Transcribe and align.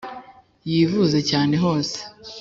Yivuze 0.71 1.17
cyane 1.29 1.53
hose 1.63 1.97